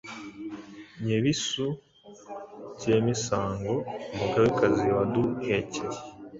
Nyebisu 1.05 1.65
by’emisango. 2.77 3.73
Umugabekazi 4.13 4.85
waduhekeye, 4.95 5.97